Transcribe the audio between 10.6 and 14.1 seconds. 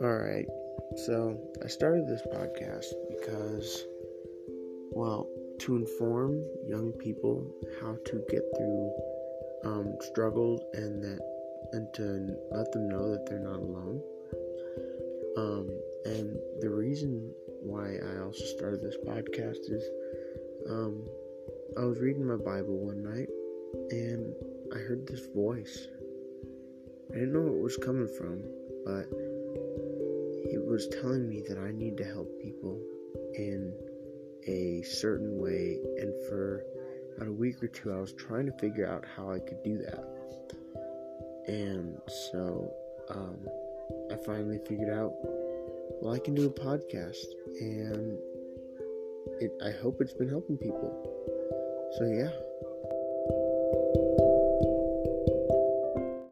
and that and to let them know that they're not alone.